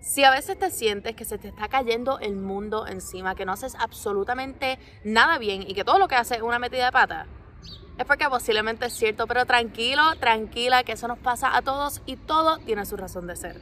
Si 0.00 0.24
a 0.24 0.30
veces 0.30 0.58
te 0.58 0.70
sientes 0.70 1.14
que 1.14 1.24
se 1.24 1.36
te 1.36 1.48
está 1.48 1.68
cayendo 1.68 2.18
el 2.20 2.34
mundo 2.34 2.86
encima, 2.86 3.34
que 3.34 3.44
no 3.44 3.52
haces 3.52 3.74
absolutamente 3.78 4.78
nada 5.04 5.38
bien 5.38 5.62
y 5.62 5.74
que 5.74 5.84
todo 5.84 5.98
lo 5.98 6.08
que 6.08 6.14
haces 6.14 6.38
es 6.38 6.42
una 6.42 6.58
metida 6.58 6.86
de 6.86 6.92
pata, 6.92 7.26
es 7.98 8.06
porque 8.06 8.28
posiblemente 8.28 8.86
es 8.86 8.94
cierto, 8.94 9.26
pero 9.26 9.44
tranquilo, 9.44 10.02
tranquila, 10.18 10.84
que 10.84 10.92
eso 10.92 11.06
nos 11.06 11.18
pasa 11.18 11.54
a 11.54 11.60
todos 11.60 12.00
y 12.06 12.16
todo 12.16 12.56
tiene 12.58 12.86
su 12.86 12.96
razón 12.96 13.26
de 13.26 13.36
ser. 13.36 13.60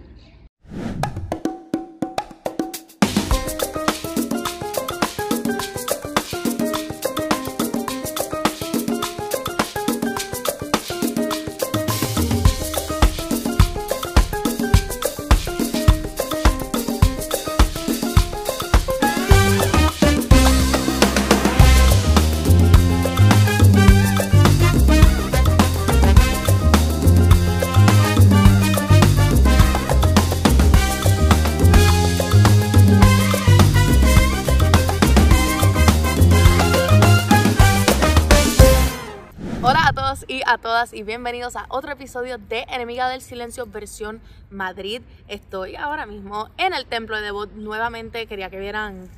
Y 40.79 41.03
bienvenidos 41.03 41.57
a 41.57 41.67
otro 41.71 41.91
episodio 41.91 42.39
de 42.39 42.65
Enemiga 42.71 43.09
del 43.09 43.21
Silencio 43.21 43.67
versión 43.67 44.21
Madrid. 44.49 45.03
Estoy 45.27 45.75
ahora 45.75 46.07
mismo 46.07 46.51
en 46.57 46.73
el 46.73 46.87
Templo 46.87 47.17
de 47.17 47.23
Devot. 47.23 47.51
Nuevamente 47.51 48.29
quería 48.29 48.49
que 48.49 48.61
vieran 48.61 49.09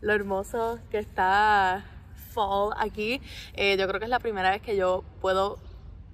lo 0.00 0.12
hermoso 0.12 0.80
que 0.90 0.98
está 0.98 1.84
fall 2.32 2.72
aquí. 2.76 3.22
Eh, 3.54 3.76
yo 3.78 3.86
creo 3.86 4.00
que 4.00 4.06
es 4.06 4.10
la 4.10 4.18
primera 4.18 4.50
vez 4.50 4.60
que 4.60 4.74
yo 4.74 5.04
puedo 5.20 5.60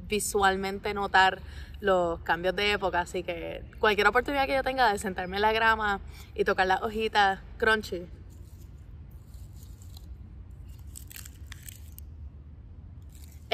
visualmente 0.09 0.93
notar 0.93 1.41
los 1.81 2.21
cambios 2.21 2.55
de 2.55 2.73
época, 2.73 3.01
así 3.01 3.23
que 3.23 3.63
cualquier 3.79 4.09
oportunidad 4.09 4.45
que 4.45 4.57
yo 4.57 4.63
tenga 4.63 4.93
de 4.93 4.99
sentarme 4.99 5.37
en 5.37 5.43
la 5.43 5.55
grama 5.55 6.01
y 6.35 6.45
tocar 6.45 6.67
las 6.67 6.83
hojitas 6.83 7.41
crunchy, 7.57 8.07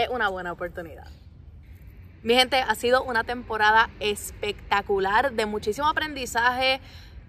una 0.09 0.29
buena 0.29 0.53
oportunidad. 0.53 1.09
Mi 2.23 2.35
gente, 2.35 2.61
ha 2.61 2.75
sido 2.75 3.03
una 3.03 3.25
temporada 3.25 3.89
espectacular 3.99 5.33
de 5.33 5.47
muchísimo 5.47 5.89
aprendizaje, 5.89 6.81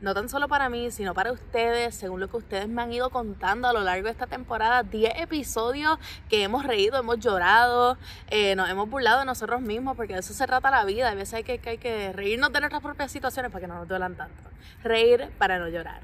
no 0.02 0.14
tan 0.14 0.28
solo 0.28 0.50
para 0.50 0.68
mí, 0.68 0.92
sino 0.92 1.14
para 1.14 1.32
ustedes, 1.32 1.96
según 1.96 2.20
lo 2.20 2.28
que 2.28 2.36
ustedes 2.36 2.68
me 2.68 2.82
han 2.82 2.92
ido 2.92 3.10
contando 3.10 3.70
a 3.70 3.74
lo 3.74 3.82
largo 3.82 4.06
de 4.06 4.12
esta 4.12 4.28
temporada. 4.28 4.84
10 4.84 5.14
episodios 5.22 5.98
que 6.28 6.44
hemos 6.44 6.66
reído, 6.66 7.00
hemos 7.00 7.20
llorado, 7.20 7.98
eh, 8.30 8.56
nos 8.56 8.70
hemos 8.70 8.90
burlado 8.90 9.20
de 9.20 9.26
nosotros 9.26 9.62
mismos, 9.62 9.96
porque 9.96 10.14
de 10.14 10.20
eso 10.20 10.34
se 10.34 10.46
trata 10.46 10.72
la 10.72 10.84
vida. 10.84 11.10
A 11.10 11.16
veces 11.16 11.36
hay 11.36 11.44
que, 11.44 11.60
que 11.60 11.70
hay 11.70 11.78
que 11.78 12.12
reírnos 12.12 12.52
de 12.52 12.60
nuestras 12.60 12.82
propias 12.82 13.12
situaciones 13.12 13.52
para 13.52 13.62
que 13.62 13.68
no 13.68 13.76
nos 13.76 13.88
duelan 13.88 14.16
tanto. 14.16 14.44
Reír 14.84 15.30
para 15.38 15.58
no 15.58 15.70
llorar. 15.70 16.02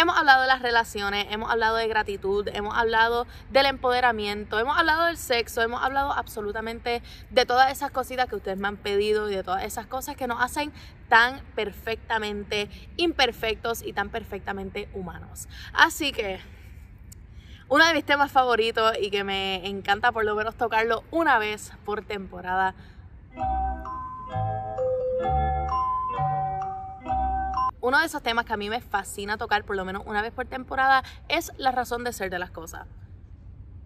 Hemos 0.00 0.16
hablado 0.16 0.42
de 0.42 0.46
las 0.46 0.62
relaciones, 0.62 1.26
hemos 1.30 1.50
hablado 1.50 1.74
de 1.74 1.88
gratitud, 1.88 2.46
hemos 2.52 2.72
hablado 2.76 3.26
del 3.50 3.66
empoderamiento, 3.66 4.56
hemos 4.60 4.78
hablado 4.78 5.06
del 5.06 5.16
sexo, 5.16 5.60
hemos 5.60 5.82
hablado 5.82 6.12
absolutamente 6.12 7.02
de 7.30 7.44
todas 7.44 7.72
esas 7.72 7.90
cositas 7.90 8.28
que 8.28 8.36
ustedes 8.36 8.58
me 8.58 8.68
han 8.68 8.76
pedido 8.76 9.28
y 9.28 9.34
de 9.34 9.42
todas 9.42 9.64
esas 9.64 9.88
cosas 9.88 10.16
que 10.16 10.28
nos 10.28 10.40
hacen 10.40 10.72
tan 11.08 11.40
perfectamente 11.56 12.70
imperfectos 12.96 13.82
y 13.82 13.92
tan 13.92 14.08
perfectamente 14.08 14.88
humanos. 14.94 15.48
Así 15.72 16.12
que 16.12 16.38
uno 17.68 17.84
de 17.84 17.92
mis 17.92 18.04
temas 18.04 18.30
favoritos 18.30 18.96
y 19.00 19.10
que 19.10 19.24
me 19.24 19.66
encanta 19.66 20.12
por 20.12 20.24
lo 20.24 20.36
menos 20.36 20.54
tocarlo 20.54 21.02
una 21.10 21.40
vez 21.40 21.72
por 21.84 22.04
temporada 22.04 22.76
uno 27.80 27.98
de 27.98 28.06
esos 28.06 28.22
temas 28.22 28.44
que 28.44 28.52
a 28.52 28.56
mí 28.56 28.68
me 28.68 28.80
fascina 28.80 29.36
tocar 29.36 29.64
por 29.64 29.76
lo 29.76 29.84
menos 29.84 30.02
una 30.06 30.22
vez 30.22 30.32
por 30.32 30.46
temporada 30.46 31.02
es 31.28 31.52
la 31.58 31.70
razón 31.70 32.04
de 32.04 32.12
ser 32.12 32.30
de 32.30 32.38
las 32.38 32.50
cosas. 32.50 32.86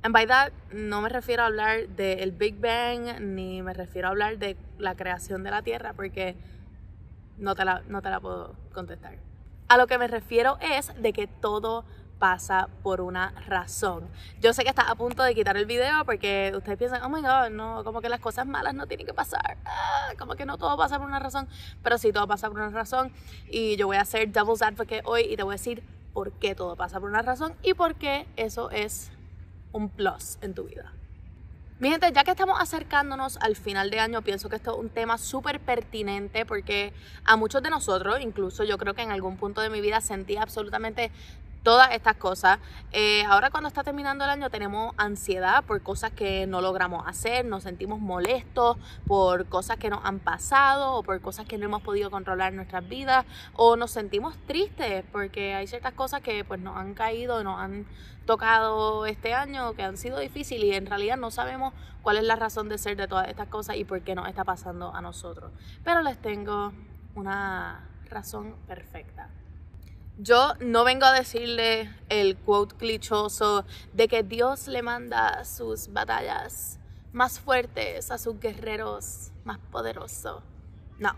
En 0.03 0.13
by 0.13 0.27
that, 0.27 0.53
no 0.73 1.01
me 1.01 1.09
refiero 1.09 1.43
a 1.45 1.47
hablar 1.47 1.89
del 1.89 2.33
Big 2.33 2.61
Bang 2.61 3.21
ni 3.21 3.63
me 3.63 3.73
refiero 3.73 4.09
a 4.09 4.11
hablar 4.11 4.39
de 4.39 4.57
la 4.79 4.97
creación 4.97 5.45
de 5.45 5.51
la 5.51 5.63
Tierra 5.63 5.93
porque 5.93 6.35
no 7.39 7.55
te 7.55 7.65
la, 7.65 7.83
no 7.87 8.03
te 8.03 8.11
la 8.11 8.19
puedo 8.19 8.57
contestar. 8.73 9.17
A 9.69 9.77
lo 9.77 9.87
que 9.87 9.99
me 9.99 10.09
refiero 10.09 10.59
es 10.61 10.93
de 11.01 11.13
que 11.13 11.27
todo 11.27 11.85
pasa 12.23 12.69
por 12.85 13.01
una 13.01 13.33
razón. 13.49 14.09
Yo 14.41 14.53
sé 14.55 14.63
que 14.63 14.69
está 14.69 14.83
a 14.83 14.95
punto 14.95 15.25
de 15.25 15.35
quitar 15.35 15.57
el 15.57 15.67
video 15.67 16.05
porque 16.05 16.53
ustedes 16.57 16.79
piensan, 16.79 17.03
oh 17.03 17.09
my 17.09 17.21
god, 17.21 17.51
no, 17.51 17.83
como 17.83 18.01
que 18.01 18.09
las 18.09 18.21
cosas 18.21 18.47
malas 18.47 18.75
no 18.75 18.87
tienen 18.87 19.09
que 19.09 19.13
pasar, 19.13 19.57
ah, 19.65 20.11
como 20.17 20.37
que 20.37 20.47
no 20.47 20.57
todo 20.57 20.77
pasa 20.77 21.01
por 21.01 21.09
una 21.09 21.19
razón, 21.19 21.49
pero 21.83 21.99
sí 21.99 22.13
todo 22.13 22.29
pasa 22.29 22.49
por 22.49 22.61
una 22.61 22.71
razón 22.71 23.11
y 23.51 23.75
yo 23.75 23.89
voy 23.89 23.97
a 23.97 24.05
ser 24.05 24.31
devil's 24.31 24.63
advocate 24.63 25.03
hoy 25.05 25.23
y 25.23 25.37
te 25.37 25.43
voy 25.43 25.55
a 25.55 25.59
decir 25.59 25.83
por 26.13 26.31
qué 26.35 26.55
todo 26.55 26.77
pasa 26.77 27.01
por 27.01 27.11
una 27.11 27.23
razón 27.23 27.57
y 27.61 27.75
por 27.75 27.97
qué 27.97 28.29
eso 28.37 28.71
es 28.71 29.11
un 29.73 29.89
plus 29.89 30.39
en 30.43 30.55
tu 30.55 30.63
vida. 30.63 30.93
Mi 31.81 31.91
gente, 31.91 32.13
ya 32.15 32.23
que 32.23 32.31
estamos 32.31 32.61
acercándonos 32.61 33.37
al 33.39 33.57
final 33.57 33.91
de 33.91 33.99
año, 33.99 34.23
pienso 34.23 34.49
que 34.49 34.55
esto 34.55 34.75
es 34.75 34.79
un 34.79 34.91
tema 34.91 35.19
súper 35.19 35.59
pertinente 35.59 36.47
porque 36.47 36.93
a 37.25 37.35
muchos 37.35 37.65
de 37.65 37.71
nosotros, 37.71 38.21
incluso 38.21 38.63
yo 38.63 38.79
creo 38.79 38.95
que 38.95 39.03
en 39.03 39.11
algún 39.11 39.37
punto 39.37 39.61
de 39.61 39.71
mi 39.71 39.81
vida 39.81 40.01
sentí 40.01 40.37
absolutamente 40.37 41.11
todas 41.63 41.93
estas 41.93 42.17
cosas. 42.17 42.59
Eh, 42.93 43.25
ahora 43.25 43.51
cuando 43.51 43.69
está 43.69 43.83
terminando 43.83 44.25
el 44.25 44.31
año 44.31 44.51
tenemos 44.51 44.95
ansiedad 44.97 45.65
por 45.65 45.83
cosas 45.83 46.13
que 46.13 46.47
no 46.47 46.61
logramos 46.61 47.07
hacer, 47.07 47.45
nos 47.45 47.63
sentimos 47.63 48.01
molestos 48.01 48.77
por 49.07 49.47
cosas 49.47 49.79
que 49.79 49.89
nos 49.91 50.05
han 50.05 50.19
pasado 50.19 50.95
o 50.95 51.03
por 51.03 51.21
cosas 51.21 51.47
que 51.47 51.59
no 51.59 51.67
hemos 51.67 51.83
podido 51.83 52.11
controlar 52.11 52.51
en 52.51 52.57
nuestras 52.57 52.89
vidas 52.89 53.25
o 53.55 53.77
nos 53.77 53.91
sentimos 53.91 54.37
tristes 54.47 55.05
porque 55.13 55.55
hay 55.55 55.67
ciertas 55.67 55.95
cosas 55.95 56.21
que 56.21 56.45
pues 56.45 56.61
nos 56.61 56.77
han 56.77 56.95
caído, 56.95 57.43
nos 57.45 57.59
han 57.59 57.87
tocado 58.27 59.07
este 59.07 59.35
año 59.35 59.75
que 59.75 59.83
han 59.83 59.97
sido 59.97 60.19
difíciles 60.19 60.65
y 60.65 60.75
en 60.75 60.87
realidad 60.87 61.17
no 61.17 61.31
sabemos 61.31 61.75
cuál 62.03 62.19
es 62.19 62.25
la 62.25 62.37
razón 62.37 62.69
de 62.69 62.79
ser 62.79 62.97
de 62.97 63.09
todas 63.09 63.29
estas 63.29 63.49
cosas 63.49 63.77
y 63.77 63.85
por 63.85 64.03
qué 64.03 64.15
nos 64.15 64.29
está 64.29 64.45
pasando 64.45 64.95
a 64.95 65.01
nosotros. 65.01 65.51
Pero 65.85 66.03
les 66.03 66.19
tengo 66.19 66.73
una 67.15 67.89
razón 68.09 68.55
perfecta. 68.67 69.29
Yo 70.19 70.53
no 70.61 70.85
vengo 70.85 71.07
a 71.07 71.13
decirle 71.13 71.91
el 72.11 72.37
quote 72.37 72.77
clichoso 72.77 73.65
de 73.95 74.09
que 74.09 74.23
Dios 74.23 74.69
le 74.69 74.83
manda 74.83 75.45
sus 75.45 75.91
batallas 75.91 76.79
más 77.13 77.41
fuertes 77.41 78.11
a 78.11 78.19
sus 78.19 78.39
guerreros 78.39 79.33
más 79.45 79.59
poderosos. 79.71 80.43
No, 80.99 81.17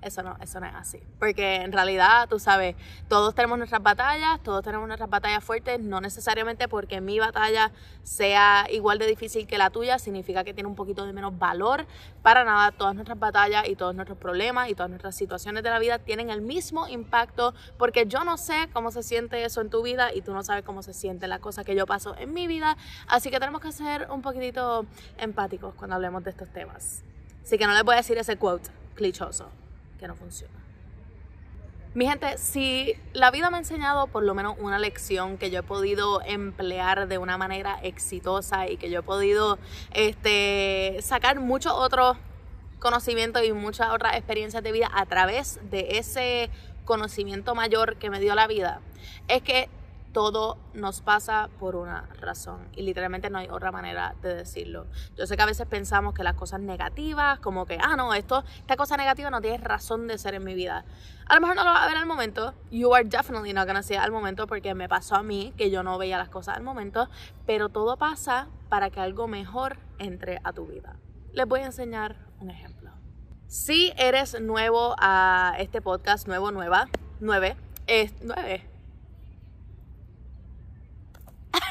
eso 0.00 0.22
no, 0.22 0.36
eso 0.40 0.60
no 0.60 0.66
es 0.66 0.74
así. 0.74 1.00
Porque 1.18 1.56
en 1.56 1.72
realidad, 1.72 2.28
tú 2.28 2.38
sabes, 2.38 2.76
todos 3.08 3.34
tenemos 3.34 3.58
nuestras 3.58 3.82
batallas, 3.82 4.40
todos 4.42 4.62
tenemos 4.62 4.86
nuestras 4.86 5.10
batallas 5.10 5.42
fuertes, 5.42 5.80
no 5.80 6.00
necesariamente 6.00 6.68
porque 6.68 7.00
mi 7.00 7.18
batalla 7.18 7.72
sea 8.02 8.66
igual 8.70 8.98
de 8.98 9.06
difícil 9.06 9.46
que 9.46 9.58
la 9.58 9.70
tuya, 9.70 9.98
significa 9.98 10.44
que 10.44 10.54
tiene 10.54 10.68
un 10.68 10.76
poquito 10.76 11.04
de 11.04 11.12
menos 11.12 11.38
valor. 11.38 11.86
Para 12.22 12.44
nada, 12.44 12.70
todas 12.72 12.94
nuestras 12.94 13.18
batallas 13.18 13.68
y 13.68 13.74
todos 13.74 13.94
nuestros 13.94 14.18
problemas 14.18 14.68
y 14.68 14.74
todas 14.74 14.88
nuestras 14.88 15.16
situaciones 15.16 15.62
de 15.62 15.70
la 15.70 15.78
vida 15.78 15.98
tienen 15.98 16.30
el 16.30 16.42
mismo 16.42 16.86
impacto, 16.88 17.54
porque 17.76 18.06
yo 18.06 18.24
no 18.24 18.36
sé 18.36 18.68
cómo 18.72 18.90
se 18.90 19.02
siente 19.02 19.44
eso 19.44 19.60
en 19.60 19.70
tu 19.70 19.82
vida 19.82 20.14
y 20.14 20.22
tú 20.22 20.32
no 20.32 20.42
sabes 20.44 20.64
cómo 20.64 20.82
se 20.82 20.94
siente 20.94 21.26
la 21.26 21.40
cosa 21.40 21.64
que 21.64 21.74
yo 21.74 21.86
paso 21.86 22.14
en 22.18 22.32
mi 22.32 22.46
vida. 22.46 22.76
Así 23.08 23.30
que 23.30 23.40
tenemos 23.40 23.60
que 23.60 23.72
ser 23.72 24.08
un 24.10 24.22
poquitito 24.22 24.86
empáticos 25.18 25.74
cuando 25.74 25.96
hablemos 25.96 26.22
de 26.22 26.30
estos 26.30 26.48
temas. 26.50 27.02
Así 27.42 27.58
que 27.58 27.66
no 27.66 27.72
les 27.72 27.82
voy 27.82 27.94
a 27.94 27.98
decir 27.98 28.16
ese 28.18 28.36
quote 28.36 28.70
clichoso 28.94 29.48
que 29.98 30.08
no 30.08 30.14
funciona. 30.14 30.54
Mi 31.94 32.06
gente, 32.06 32.38
si 32.38 32.94
la 33.12 33.30
vida 33.30 33.50
me 33.50 33.56
ha 33.56 33.60
enseñado 33.60 34.06
por 34.08 34.22
lo 34.22 34.34
menos 34.34 34.56
una 34.58 34.78
lección 34.78 35.38
que 35.38 35.50
yo 35.50 35.60
he 35.60 35.62
podido 35.62 36.20
emplear 36.22 37.08
de 37.08 37.18
una 37.18 37.38
manera 37.38 37.78
exitosa 37.82 38.68
y 38.68 38.76
que 38.76 38.90
yo 38.90 39.00
he 39.00 39.02
podido 39.02 39.58
este, 39.92 40.98
sacar 41.00 41.40
muchos 41.40 41.72
otros 41.72 42.16
conocimientos 42.78 43.42
y 43.44 43.52
muchas 43.52 43.90
otras 43.90 44.16
experiencias 44.16 44.62
de 44.62 44.70
vida 44.70 44.90
a 44.94 45.06
través 45.06 45.58
de 45.70 45.98
ese 45.98 46.50
conocimiento 46.84 47.54
mayor 47.54 47.96
que 47.96 48.10
me 48.10 48.20
dio 48.20 48.34
la 48.34 48.46
vida, 48.46 48.80
es 49.26 49.42
que 49.42 49.68
todo 50.18 50.58
nos 50.74 51.00
pasa 51.00 51.48
por 51.60 51.76
una 51.76 52.08
razón 52.20 52.66
y 52.74 52.82
literalmente 52.82 53.30
no 53.30 53.38
hay 53.38 53.46
otra 53.48 53.70
manera 53.70 54.16
de 54.20 54.34
decirlo. 54.34 54.88
Yo 55.16 55.28
sé 55.28 55.36
que 55.36 55.42
a 55.42 55.46
veces 55.46 55.68
pensamos 55.68 56.12
que 56.12 56.24
las 56.24 56.34
cosas 56.34 56.58
negativas, 56.58 57.38
como 57.38 57.66
que, 57.66 57.78
ah, 57.80 57.94
no, 57.94 58.12
esto, 58.12 58.42
esta 58.58 58.76
cosa 58.76 58.96
negativa 58.96 59.30
no 59.30 59.40
tiene 59.40 59.58
razón 59.58 60.08
de 60.08 60.18
ser 60.18 60.34
en 60.34 60.42
mi 60.42 60.54
vida. 60.54 60.84
A 61.28 61.36
lo 61.36 61.40
mejor 61.40 61.54
no 61.54 61.62
lo 61.62 61.70
vas 61.70 61.84
a 61.84 61.86
ver 61.86 61.98
al 61.98 62.06
momento. 62.06 62.52
You 62.68 62.92
are 62.96 63.04
definitely 63.04 63.52
not 63.52 63.68
gonna 63.68 63.84
see 63.84 63.94
it 63.94 64.00
al 64.00 64.10
momento 64.10 64.48
porque 64.48 64.74
me 64.74 64.88
pasó 64.88 65.14
a 65.14 65.22
mí 65.22 65.54
que 65.56 65.70
yo 65.70 65.84
no 65.84 65.96
veía 65.98 66.18
las 66.18 66.30
cosas 66.30 66.56
al 66.56 66.64
momento, 66.64 67.08
pero 67.46 67.68
todo 67.68 67.96
pasa 67.96 68.48
para 68.68 68.90
que 68.90 68.98
algo 68.98 69.28
mejor 69.28 69.78
entre 70.00 70.40
a 70.42 70.52
tu 70.52 70.66
vida. 70.66 70.96
Les 71.32 71.46
voy 71.46 71.60
a 71.60 71.66
enseñar 71.66 72.16
un 72.40 72.50
ejemplo. 72.50 72.90
Si 73.46 73.92
eres 73.96 74.40
nuevo 74.40 74.96
a 74.98 75.54
este 75.60 75.80
podcast, 75.80 76.26
nuevo, 76.26 76.50
nueva, 76.50 76.88
nueve, 77.20 77.56
es 77.86 78.12
nueve. 78.20 78.77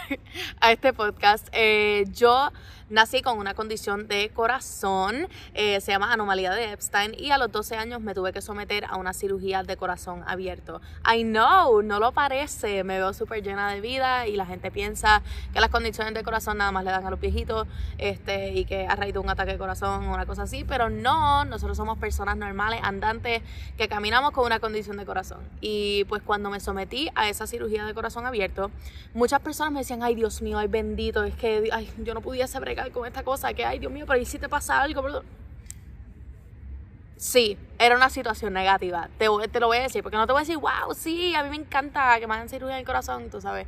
a 0.62 0.72
este 0.72 0.94
podcast, 0.94 1.48
eh, 1.52 2.06
yo 2.14 2.52
Nací 2.90 3.22
con 3.22 3.38
una 3.38 3.54
condición 3.54 4.08
de 4.08 4.30
corazón, 4.30 5.28
eh, 5.54 5.82
se 5.82 5.92
llama 5.92 6.14
anomalía 6.14 6.54
de 6.54 6.72
Epstein, 6.72 7.14
y 7.18 7.32
a 7.32 7.38
los 7.38 7.52
12 7.52 7.76
años 7.76 8.00
me 8.00 8.14
tuve 8.14 8.32
que 8.32 8.42
someter 8.42 8.86
a 8.86 8.96
una 8.96 9.12
cirugía 9.12 9.62
de 9.62 9.76
corazón 9.76 10.24
abierto. 10.26 10.80
I 11.06 11.24
know, 11.24 11.82
no 11.82 12.00
lo 12.00 12.14
parece, 12.14 12.86
me 12.86 12.98
veo 12.98 13.14
súper 13.14 13.44
llena 13.44 13.70
de 13.74 13.82
vida 13.82 14.26
y 14.26 14.38
la 14.38 14.46
gente 14.46 14.72
piensa 14.72 15.22
que 15.52 15.60
las 15.60 15.70
condiciones 15.70 16.14
de 16.14 16.24
corazón 16.24 16.60
nada 16.60 16.72
más 16.72 16.86
le 16.86 16.92
dan 16.92 17.06
a 17.06 17.10
los 17.10 17.20
viejitos 17.20 17.68
este, 17.98 18.54
y 18.54 18.64
que 18.64 18.88
a 18.88 18.96
raíz 18.96 19.12
de 19.12 19.20
un 19.20 19.30
ataque 19.30 19.52
de 19.52 19.58
corazón 19.58 20.08
o 20.08 20.14
una 20.14 20.26
cosa 20.26 20.44
así, 20.44 20.64
pero 20.64 20.90
no, 20.90 21.44
nosotros 21.44 21.76
somos 21.76 21.98
personas 21.98 22.38
normales, 22.38 22.80
andantes, 22.84 23.42
que 23.78 23.90
caminamos 23.90 24.32
con 24.32 24.46
una 24.46 24.62
condición 24.62 24.96
de 24.96 25.06
corazón. 25.06 25.40
Y 25.60 26.06
pues 26.06 26.22
cuando 26.22 26.50
me 26.50 26.62
sometí 26.62 27.10
a 27.16 27.28
esa 27.28 27.48
cirugía 27.48 27.84
de 27.84 27.94
corazón 27.94 28.26
abierto, 28.26 28.72
muchas 29.14 29.42
personas 29.42 29.74
me 29.74 29.80
decían, 29.80 30.04
ay 30.04 30.16
Dios 30.16 30.42
mío, 30.42 30.58
ay 30.58 30.70
bendito, 30.70 31.26
es 31.26 31.36
que 31.36 31.68
ay, 31.74 31.92
yo 31.98 32.14
no 32.14 32.22
pudiese 32.22 32.58
bregar 32.62 32.77
con 32.94 33.06
esta 33.06 33.24
cosa, 33.24 33.54
que 33.54 33.66
ay 33.66 33.80
Dios 33.80 33.92
mío, 33.92 34.06
pero 34.08 34.20
¿y 34.20 34.26
si 34.26 34.40
te 34.40 34.50
pasa 34.50 34.82
algo? 34.82 35.24
Sí, 37.18 37.58
era 37.80 37.96
una 37.96 38.10
situación 38.10 38.54
negativa, 38.54 39.10
te, 39.18 39.28
te, 39.52 39.60
lo 39.60 39.68
voy 39.68 39.78
a 39.78 39.82
decir, 39.82 40.04
porque 40.04 40.18
no 40.18 40.28
te 40.28 40.34
voy 40.34 40.42
a 40.42 40.44
decir, 40.44 40.58
wow, 40.58 40.94
sí, 40.96 41.34
a 41.34 41.44
mí 41.44 41.50
me 41.50 41.56
encanta 41.56 42.20
que 42.20 42.28
me 42.28 42.36
hagan 42.36 42.48
cirugía 42.48 42.76
en 42.76 42.82
el 42.82 42.86
corazón, 42.86 43.32
tú 43.32 43.42
sabes. 43.42 43.66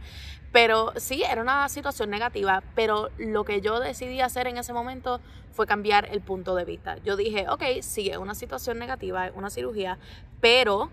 Pero 0.52 0.94
sí, 0.98 1.24
era 1.24 1.42
una 1.42 1.68
situación 1.68 2.12
negativa, 2.12 2.62
pero 2.76 3.10
lo 3.18 3.46
que 3.46 3.62
yo 3.62 3.80
decidí 3.80 4.22
hacer 4.22 4.46
en 4.46 4.58
ese 4.58 4.72
momento 4.72 5.20
fue 5.52 5.66
cambiar 5.66 6.08
el 6.12 6.22
punto 6.22 6.56
de 6.56 6.64
vista. 6.64 6.98
Yo 7.04 7.16
dije, 7.16 7.48
ok, 7.50 7.64
sí, 7.82 8.10
es 8.10 8.18
una 8.18 8.36
situación 8.36 8.78
negativa, 8.78 9.28
es 9.28 9.34
una 9.36 9.50
cirugía, 9.50 9.98
pero 10.42 10.90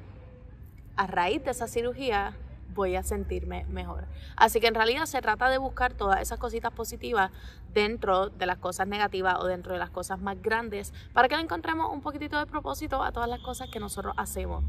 a 0.96 1.06
raíz 1.06 1.44
de 1.44 1.50
esa 1.50 1.68
cirugía 1.68 2.34
voy 2.74 2.96
a 2.96 3.02
sentirme 3.02 3.64
mejor. 3.68 4.06
Así 4.36 4.60
que 4.60 4.66
en 4.66 4.74
realidad 4.74 5.06
se 5.06 5.20
trata 5.20 5.48
de 5.48 5.58
buscar 5.58 5.94
todas 5.94 6.20
esas 6.20 6.38
cositas 6.38 6.72
positivas 6.72 7.30
dentro 7.72 8.28
de 8.30 8.46
las 8.46 8.58
cosas 8.58 8.86
negativas 8.86 9.36
o 9.38 9.46
dentro 9.46 9.72
de 9.72 9.78
las 9.78 9.90
cosas 9.90 10.20
más 10.20 10.40
grandes 10.40 10.92
para 11.12 11.28
que 11.28 11.36
le 11.36 11.42
encontremos 11.42 11.92
un 11.92 12.00
poquitito 12.00 12.38
de 12.38 12.46
propósito 12.46 13.02
a 13.02 13.12
todas 13.12 13.28
las 13.28 13.40
cosas 13.40 13.68
que 13.70 13.80
nosotros 13.80 14.14
hacemos. 14.16 14.64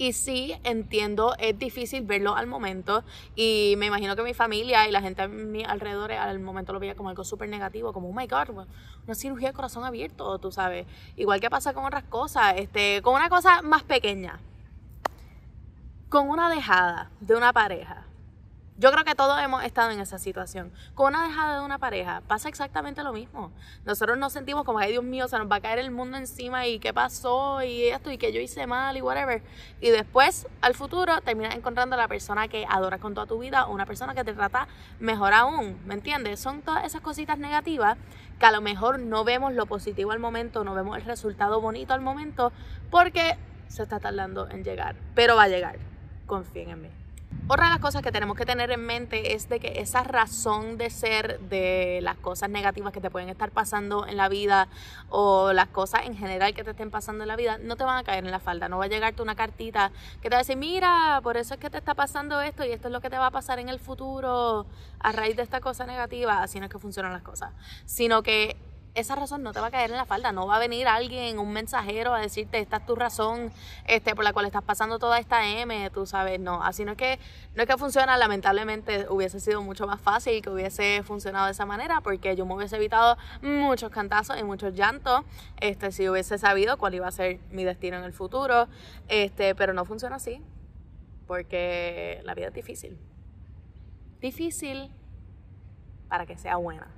Y 0.00 0.12
sí, 0.12 0.54
entiendo, 0.62 1.34
es 1.40 1.58
difícil 1.58 2.02
verlo 2.04 2.36
al 2.36 2.46
momento 2.46 3.02
y 3.34 3.74
me 3.78 3.86
imagino 3.86 4.14
que 4.14 4.22
mi 4.22 4.32
familia 4.32 4.86
y 4.86 4.92
la 4.92 5.00
gente 5.00 5.22
a 5.22 5.28
mi 5.28 5.64
alrededor 5.64 6.12
al 6.12 6.38
momento 6.38 6.72
lo 6.72 6.78
veía 6.78 6.94
como 6.94 7.08
algo 7.08 7.24
súper 7.24 7.48
negativo, 7.48 7.92
como, 7.92 8.08
oh 8.08 8.12
my 8.12 8.28
God, 8.28 8.50
una 9.04 9.14
cirugía 9.16 9.48
de 9.48 9.54
corazón 9.54 9.84
abierto, 9.84 10.38
tú 10.38 10.52
sabes. 10.52 10.86
Igual 11.16 11.40
que 11.40 11.50
pasa 11.50 11.74
con 11.74 11.84
otras 11.84 12.04
cosas, 12.04 12.54
este, 12.58 13.02
con 13.02 13.16
una 13.16 13.28
cosa 13.28 13.60
más 13.62 13.82
pequeña 13.82 14.38
con 16.08 16.30
una 16.30 16.48
dejada 16.48 17.10
de 17.20 17.36
una 17.36 17.52
pareja, 17.52 18.04
yo 18.78 18.92
creo 18.92 19.04
que 19.04 19.16
todos 19.16 19.42
hemos 19.42 19.64
estado 19.64 19.90
en 19.90 19.98
esa 19.98 20.20
situación. 20.20 20.72
Con 20.94 21.08
una 21.08 21.26
dejada 21.26 21.58
de 21.58 21.64
una 21.64 21.78
pareja 21.78 22.22
pasa 22.28 22.48
exactamente 22.48 23.02
lo 23.02 23.12
mismo. 23.12 23.50
Nosotros 23.84 24.16
nos 24.16 24.32
sentimos 24.32 24.64
como, 24.64 24.78
ay 24.78 24.92
Dios 24.92 25.02
mío, 25.02 25.26
se 25.26 25.36
nos 25.36 25.50
va 25.50 25.56
a 25.56 25.60
caer 25.60 25.80
el 25.80 25.90
mundo 25.90 26.16
encima 26.16 26.64
y 26.68 26.78
qué 26.78 26.94
pasó 26.94 27.60
y 27.64 27.88
esto 27.88 28.12
y 28.12 28.18
que 28.18 28.32
yo 28.32 28.40
hice 28.40 28.68
mal 28.68 28.96
y 28.96 29.02
whatever. 29.02 29.42
Y 29.80 29.90
después, 29.90 30.46
al 30.60 30.74
futuro, 30.74 31.20
terminas 31.22 31.56
encontrando 31.56 31.96
a 31.96 31.98
la 31.98 32.06
persona 32.06 32.46
que 32.46 32.66
adoras 32.70 33.00
con 33.00 33.14
toda 33.14 33.26
tu 33.26 33.40
vida 33.40 33.66
o 33.66 33.74
una 33.74 33.84
persona 33.84 34.14
que 34.14 34.22
te 34.22 34.32
trata 34.32 34.68
mejor 35.00 35.34
aún. 35.34 35.76
¿Me 35.84 35.94
entiendes? 35.94 36.38
Son 36.38 36.62
todas 36.62 36.84
esas 36.84 37.00
cositas 37.00 37.40
negativas 37.40 37.98
que 38.38 38.46
a 38.46 38.52
lo 38.52 38.60
mejor 38.60 39.00
no 39.00 39.24
vemos 39.24 39.54
lo 39.54 39.66
positivo 39.66 40.12
al 40.12 40.20
momento, 40.20 40.62
no 40.62 40.74
vemos 40.74 40.96
el 40.96 41.04
resultado 41.04 41.60
bonito 41.60 41.94
al 41.94 42.00
momento 42.00 42.52
porque 42.92 43.36
se 43.66 43.82
está 43.82 43.98
tardando 43.98 44.48
en 44.48 44.62
llegar. 44.62 44.94
Pero 45.16 45.34
va 45.34 45.42
a 45.42 45.48
llegar 45.48 45.87
confíen 46.28 46.70
en 46.70 46.82
mí. 46.82 46.88
Otra 47.50 47.64
de 47.64 47.70
las 47.70 47.80
cosas 47.80 48.02
que 48.02 48.12
tenemos 48.12 48.36
que 48.36 48.44
tener 48.44 48.70
en 48.70 48.84
mente 48.84 49.34
es 49.34 49.48
de 49.48 49.58
que 49.58 49.80
esa 49.80 50.02
razón 50.02 50.76
de 50.76 50.90
ser 50.90 51.40
de 51.40 52.00
las 52.02 52.18
cosas 52.18 52.50
negativas 52.50 52.92
que 52.92 53.00
te 53.00 53.10
pueden 53.10 53.30
estar 53.30 53.50
pasando 53.50 54.06
en 54.06 54.18
la 54.18 54.28
vida 54.28 54.68
o 55.08 55.54
las 55.54 55.68
cosas 55.68 56.02
en 56.04 56.14
general 56.14 56.52
que 56.54 56.62
te 56.62 56.72
estén 56.72 56.90
pasando 56.90 57.24
en 57.24 57.28
la 57.28 57.36
vida 57.36 57.56
no 57.56 57.76
te 57.76 57.84
van 57.84 57.96
a 57.96 58.04
caer 58.04 58.24
en 58.24 58.30
la 58.30 58.38
falda. 58.38 58.68
No 58.68 58.76
va 58.76 58.84
a 58.84 58.88
llegarte 58.88 59.22
una 59.22 59.34
cartita 59.34 59.92
que 60.20 60.28
te 60.28 60.34
va 60.34 60.36
a 60.36 60.40
decir, 60.40 60.58
mira, 60.58 61.20
por 61.22 61.38
eso 61.38 61.54
es 61.54 61.60
que 61.60 61.70
te 61.70 61.78
está 61.78 61.94
pasando 61.94 62.38
esto 62.42 62.66
y 62.66 62.70
esto 62.70 62.88
es 62.88 62.92
lo 62.92 63.00
que 63.00 63.08
te 63.08 63.16
va 63.16 63.26
a 63.26 63.30
pasar 63.30 63.58
en 63.58 63.70
el 63.70 63.78
futuro 63.78 64.66
a 65.00 65.12
raíz 65.12 65.36
de 65.36 65.42
esta 65.42 65.60
cosa 65.60 65.86
negativa. 65.86 66.42
Así 66.42 66.58
no 66.58 66.66
es 66.66 66.70
que 66.70 66.78
funcionan 66.78 67.12
las 67.12 67.22
cosas. 67.22 67.52
Sino 67.86 68.22
que 68.22 68.56
esa 68.98 69.14
razón 69.14 69.42
no 69.42 69.52
te 69.52 69.60
va 69.60 69.68
a 69.68 69.70
caer 69.70 69.90
en 69.90 69.96
la 69.96 70.04
falda, 70.04 70.32
no 70.32 70.46
va 70.46 70.56
a 70.56 70.58
venir 70.58 70.88
alguien, 70.88 71.38
un 71.38 71.52
mensajero 71.52 72.14
a 72.14 72.20
decirte 72.20 72.58
esta 72.58 72.78
es 72.78 72.86
tu 72.86 72.94
razón 72.94 73.52
este, 73.86 74.14
por 74.14 74.24
la 74.24 74.32
cual 74.32 74.46
estás 74.46 74.62
pasando 74.62 74.98
toda 74.98 75.18
esta 75.18 75.46
M, 75.46 75.90
tú 75.90 76.06
sabes, 76.06 76.40
no, 76.40 76.62
así 76.62 76.84
no 76.84 76.92
es 76.92 76.98
que 76.98 77.18
no 77.54 77.62
es 77.62 77.68
que 77.68 77.76
funciona, 77.76 78.16
lamentablemente 78.16 79.06
hubiese 79.08 79.40
sido 79.40 79.62
mucho 79.62 79.86
más 79.86 80.00
fácil 80.00 80.42
que 80.42 80.50
hubiese 80.50 81.02
funcionado 81.02 81.46
de 81.46 81.52
esa 81.52 81.66
manera 81.66 82.00
porque 82.00 82.36
yo 82.36 82.46
me 82.46 82.54
hubiese 82.54 82.76
evitado 82.76 83.16
muchos 83.42 83.90
cantazos 83.90 84.38
y 84.38 84.44
muchos 84.44 84.74
llantos, 84.74 85.22
este, 85.60 85.92
si 85.92 86.08
hubiese 86.08 86.38
sabido 86.38 86.76
cuál 86.78 86.94
iba 86.94 87.06
a 87.06 87.12
ser 87.12 87.40
mi 87.50 87.64
destino 87.64 87.96
en 87.98 88.04
el 88.04 88.12
futuro, 88.12 88.68
este, 89.08 89.54
pero 89.54 89.72
no 89.72 89.84
funciona 89.84 90.16
así 90.16 90.42
porque 91.26 92.20
la 92.24 92.34
vida 92.34 92.48
es 92.48 92.54
difícil. 92.54 92.98
Difícil 94.20 94.90
para 96.08 96.26
que 96.26 96.36
sea 96.36 96.56
buena. 96.56 96.97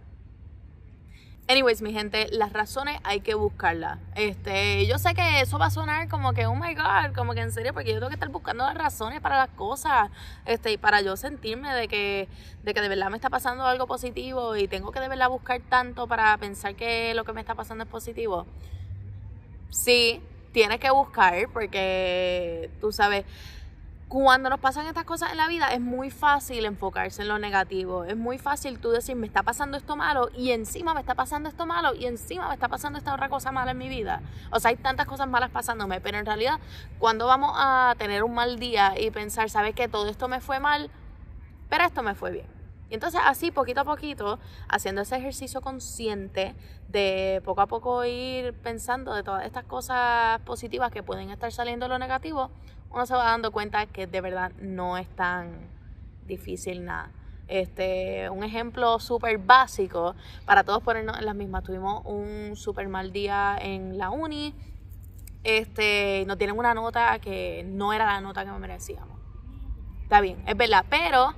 Anyways, 1.51 1.83
mi 1.83 1.93
gente, 1.93 2.29
las 2.31 2.53
razones 2.53 3.01
hay 3.03 3.23
que 3.23 3.35
buscarlas. 3.35 3.99
Este, 4.15 4.87
yo 4.87 5.01
sé 5.01 5.15
que 5.15 5.41
eso 5.41 5.59
va 5.59 5.67
a 5.67 5.71
sonar 5.71 6.09
como 6.09 6.33
que, 6.33 6.47
oh 6.47 6.55
my 6.55 6.75
god, 6.75 7.13
como 7.13 7.35
que 7.35 7.41
en 7.41 7.51
serio, 7.51 7.75
porque 7.75 7.89
yo 7.89 7.97
tengo 7.97 8.07
que 8.07 8.15
estar 8.15 8.29
buscando 8.29 8.65
las 8.65 8.77
razones 8.77 9.21
para 9.21 9.37
las 9.37 9.49
cosas, 9.49 10.11
este, 10.47 10.71
y 10.71 10.77
para 10.77 11.01
yo 11.01 11.17
sentirme 11.17 11.75
de 11.75 11.89
que, 11.89 12.29
de 12.63 12.73
que 12.73 12.81
de 12.81 12.89
verdad 12.89 13.11
me 13.11 13.17
está 13.17 13.31
pasando 13.31 13.65
algo 13.67 13.89
positivo 13.89 14.55
y 14.55 14.69
tengo 14.69 14.93
que 14.93 15.01
de 15.01 15.09
verdad 15.09 15.29
buscar 15.29 15.61
tanto 15.69 16.07
para 16.07 16.39
pensar 16.39 16.77
que 16.77 17.15
lo 17.15 17.25
que 17.25 17.33
me 17.33 17.41
está 17.41 17.57
pasando 17.57 17.83
es 17.83 17.91
positivo. 17.91 18.47
Sí, 19.71 20.23
tienes 20.53 20.79
que 20.79 20.93
buscar, 20.93 21.49
porque 21.53 22.71
tú 22.81 22.93
sabes 22.93 23.25
cuando 24.11 24.51
nos 24.51 24.59
pasan 24.59 24.89
estas 24.89 25.05
cosas 25.05 25.31
en 25.31 25.37
la 25.37 25.47
vida 25.47 25.69
es 25.69 25.81
muy 25.81 26.11
fácil 26.11 26.65
enfocarse 26.65 27.23
en 27.23 27.29
lo 27.29 27.39
negativo. 27.39 28.03
Es 28.03 28.17
muy 28.17 28.39
fácil 28.39 28.81
tú 28.81 28.91
decir, 28.91 29.15
me 29.15 29.29
está 29.29 29.45
pasando 29.45 29.77
esto 29.77 29.95
malo 29.95 30.31
y 30.37 30.51
encima 30.51 30.95
me 30.95 31.01
está 31.01 31.15
pasando 31.15 31.49
esto 31.49 31.65
malo 31.65 31.95
y 31.95 32.07
encima 32.07 32.49
me 32.49 32.55
está 32.55 32.67
pasando 32.67 32.99
esta 32.99 33.15
otra 33.15 33.29
cosa 33.29 33.53
mala 33.53 33.71
en 33.71 33.79
mi 33.79 33.89
vida. 33.89 34.21
O 34.51 34.59
sea, 34.59 34.71
hay 34.71 34.77
tantas 34.77 35.07
cosas 35.07 35.29
malas 35.29 35.51
pasándome, 35.51 36.01
pero 36.01 36.19
en 36.19 36.27
realidad 36.27 36.59
cuando 36.99 37.29
vamos 37.29 37.53
a 37.55 37.95
tener 37.99 38.25
un 38.25 38.35
mal 38.35 38.59
día 38.59 38.99
y 38.99 39.13
pensar, 39.13 39.49
¿sabes 39.49 39.77
qué? 39.77 39.87
Todo 39.87 40.09
esto 40.09 40.27
me 40.27 40.41
fue 40.41 40.59
mal, 40.59 40.91
pero 41.69 41.85
esto 41.85 42.03
me 42.03 42.17
fue 42.17 42.33
bien. 42.33 42.47
Y 42.91 42.95
entonces 42.95 43.21
así, 43.25 43.53
poquito 43.53 43.83
a 43.83 43.85
poquito, 43.85 44.41
haciendo 44.69 45.03
ese 45.03 45.19
ejercicio 45.19 45.61
consciente 45.61 46.57
de 46.89 47.41
poco 47.45 47.61
a 47.61 47.69
poco 47.69 48.05
ir 48.05 48.55
pensando 48.55 49.15
de 49.15 49.23
todas 49.23 49.47
estas 49.47 49.63
cosas 49.67 50.41
positivas 50.41 50.91
que 50.91 51.05
pueden 51.05 51.31
estar 51.31 51.53
saliendo 51.53 51.85
de 51.85 51.91
lo 51.91 51.99
negativo, 52.01 52.51
uno 52.91 53.07
se 53.07 53.15
va 53.15 53.25
dando 53.25 53.53
cuenta 53.53 53.87
que 53.87 54.07
de 54.07 54.21
verdad 54.21 54.53
no 54.61 54.99
es 54.99 55.09
tan 55.15 55.51
difícil 56.27 56.85
nada. 56.85 57.11
Este, 57.49 58.31
un 58.31 58.45
ejemplo 58.45 59.01
súper 59.01 59.39
básico 59.39 60.15
para 60.45 60.63
todos 60.63 60.83
ponernos 60.83 61.19
en 61.19 61.27
las 61.27 61.35
mismas. 61.35 61.65
Tuvimos 61.65 62.03
un 62.05 62.55
súper 62.55 62.89
mal 62.89 63.13
día 63.13 63.59
en 63.61 63.99
la 63.99 64.11
uni. 64.11 64.55
Este, 65.43 66.25
nos 66.27 66.39
tienen 66.39 66.59
una 66.59 66.75
nota 66.75 67.19
que 67.19 67.65
no 67.67 67.93
era 67.93 68.07
la 68.07 68.21
nota 68.21 68.45
que 68.45 68.51
merecíamos. 68.53 69.19
Está 70.03 70.21
bien, 70.21 70.43
es 70.47 70.57
verdad, 70.57 70.85
pero 70.89 71.35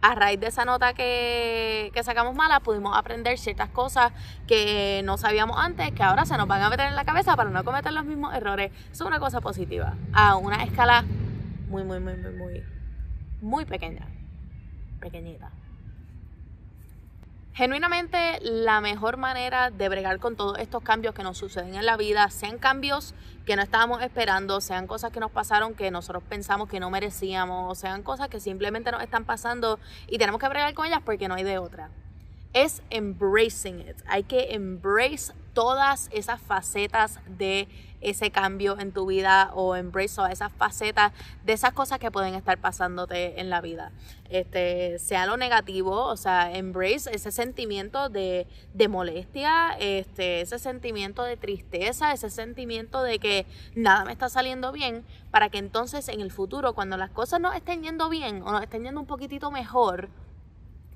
a 0.00 0.14
raíz 0.14 0.40
de 0.40 0.48
esa 0.48 0.64
nota 0.64 0.94
que, 0.94 1.90
sacamos 2.02 2.34
mala, 2.34 2.60
pudimos 2.60 2.96
aprender 2.96 3.38
ciertas 3.38 3.68
cosas 3.70 4.12
que 4.46 5.02
no 5.04 5.16
sabíamos 5.16 5.56
antes, 5.58 5.90
que 5.92 6.02
ahora 6.02 6.24
se 6.26 6.36
nos 6.36 6.46
van 6.46 6.62
a 6.62 6.70
meter 6.70 6.86
en 6.88 6.96
la 6.96 7.04
cabeza 7.04 7.36
para 7.36 7.50
no 7.50 7.64
cometer 7.64 7.92
los 7.92 8.04
mismos 8.04 8.34
errores. 8.34 8.72
Es 8.92 9.00
una 9.00 9.18
cosa 9.18 9.40
positiva, 9.40 9.94
a 10.12 10.36
una 10.36 10.62
escala 10.62 11.04
muy, 11.68 11.82
muy, 11.84 12.00
muy, 12.00 12.16
muy, 12.16 12.32
muy, 12.32 12.62
muy 13.40 13.64
pequeña, 13.64 14.06
pequeñita. 15.00 15.50
Genuinamente, 17.56 18.38
la 18.42 18.82
mejor 18.82 19.16
manera 19.16 19.70
de 19.70 19.88
bregar 19.88 20.18
con 20.18 20.36
todos 20.36 20.58
estos 20.58 20.82
cambios 20.82 21.14
que 21.14 21.22
nos 21.22 21.38
suceden 21.38 21.74
en 21.74 21.86
la 21.86 21.96
vida, 21.96 22.28
sean 22.28 22.58
cambios 22.58 23.14
que 23.46 23.56
no 23.56 23.62
estábamos 23.62 24.02
esperando, 24.02 24.60
sean 24.60 24.86
cosas 24.86 25.10
que 25.10 25.20
nos 25.20 25.30
pasaron 25.30 25.72
que 25.72 25.90
nosotros 25.90 26.22
pensamos 26.28 26.68
que 26.68 26.80
no 26.80 26.90
merecíamos, 26.90 27.78
sean 27.78 28.02
cosas 28.02 28.28
que 28.28 28.40
simplemente 28.40 28.92
nos 28.92 29.02
están 29.02 29.24
pasando 29.24 29.80
y 30.06 30.18
tenemos 30.18 30.38
que 30.38 30.50
bregar 30.50 30.74
con 30.74 30.84
ellas 30.84 31.00
porque 31.02 31.28
no 31.28 31.34
hay 31.36 31.44
de 31.44 31.56
otra 31.56 31.88
es 32.56 32.80
embracing 32.88 33.80
it. 33.80 33.96
Hay 34.06 34.22
que 34.22 34.54
embrace 34.54 35.34
todas 35.52 36.08
esas 36.10 36.40
facetas 36.40 37.20
de 37.26 37.68
ese 38.00 38.30
cambio 38.30 38.78
en 38.78 38.92
tu 38.92 39.04
vida 39.04 39.50
o 39.54 39.76
embrace 39.76 40.16
todas 40.16 40.32
esas 40.32 40.50
facetas 40.52 41.12
de 41.44 41.52
esas 41.52 41.74
cosas 41.74 41.98
que 41.98 42.10
pueden 42.10 42.34
estar 42.34 42.56
pasándote 42.56 43.40
en 43.40 43.50
la 43.50 43.60
vida. 43.60 43.92
Este, 44.30 44.98
sea 44.98 45.26
lo 45.26 45.36
negativo, 45.36 46.06
o 46.06 46.16
sea, 46.16 46.56
embrace 46.56 47.14
ese 47.14 47.30
sentimiento 47.30 48.08
de, 48.08 48.46
de 48.72 48.88
molestia, 48.88 49.76
este, 49.78 50.40
ese 50.40 50.58
sentimiento 50.58 51.24
de 51.24 51.36
tristeza, 51.36 52.12
ese 52.12 52.30
sentimiento 52.30 53.02
de 53.02 53.18
que 53.18 53.44
nada 53.74 54.06
me 54.06 54.12
está 54.12 54.30
saliendo 54.30 54.72
bien, 54.72 55.04
para 55.30 55.50
que 55.50 55.58
entonces 55.58 56.08
en 56.08 56.22
el 56.22 56.32
futuro, 56.32 56.72
cuando 56.72 56.96
las 56.96 57.10
cosas 57.10 57.38
no 57.38 57.52
estén 57.52 57.82
yendo 57.82 58.08
bien 58.08 58.40
o 58.42 58.50
nos 58.50 58.62
estén 58.62 58.82
yendo 58.82 59.00
un 59.00 59.06
poquitito 59.06 59.50
mejor, 59.50 60.08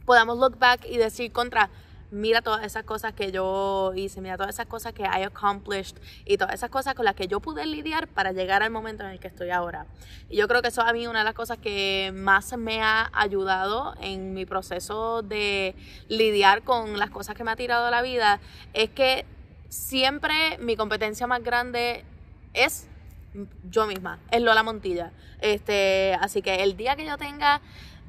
podamos 0.04 0.38
look 0.38 0.59
back 0.59 0.85
y 0.87 0.97
decir 0.97 1.33
contra, 1.33 1.71
mira 2.11 2.42
todas 2.42 2.64
esas 2.64 2.85
cosas 2.85 3.12
que 3.12 3.30
yo 3.30 3.92
hice, 3.95 4.21
mira 4.21 4.37
todas 4.37 4.54
esas 4.54 4.66
cosas 4.66 4.92
que 4.92 5.02
I 5.02 5.23
accomplished 5.23 5.97
y 6.25 6.37
todas 6.37 6.54
esas 6.54 6.71
cosas 6.71 6.95
con 6.95 7.04
las 7.04 7.14
que 7.14 7.28
yo 7.28 7.40
pude 7.40 7.66
lidiar 7.66 8.09
para 8.09 8.33
llegar 8.33 8.62
al 8.62 8.71
momento 8.71 9.04
en 9.04 9.11
el 9.11 9.21
que 9.21 9.28
estoy 9.28 9.50
ahora. 9.50 9.87
Y 10.28 10.37
yo 10.37 10.49
creo 10.49 10.62
que 10.62 10.69
eso 10.69 10.83
a 10.83 10.92
mí 10.92 11.07
una 11.07 11.21
de 11.21 11.25
las 11.25 11.35
cosas 11.35 11.59
que 11.59 12.12
más 12.14 12.57
me 12.57 12.83
ha 12.83 13.11
ayudado 13.12 13.95
en 14.00 14.35
mi 14.35 14.45
proceso 14.47 15.23
de 15.23 15.75
lidiar 16.09 16.62
con 16.62 16.99
las 16.99 17.11
cosas 17.11 17.37
que 17.37 17.45
me 17.45 17.50
ha 17.50 17.57
tirado 17.57 17.90
la 17.90 18.02
vida 18.02 18.40
es 18.73 18.90
que 18.90 19.25
siempre 19.69 20.59
mi 20.59 20.76
competencia 20.76 21.26
más 21.26 21.42
grande 21.42 22.04
es 22.54 22.88
yo 23.71 23.87
misma, 23.87 24.19
es 24.30 24.42
Lola 24.42 24.62
Montilla. 24.62 25.12
Este, 25.40 26.16
así 26.21 26.42
que 26.42 26.62
el 26.62 26.76
día 26.76 26.97
que 26.97 27.07
yo 27.07 27.16
tenga 27.16 27.61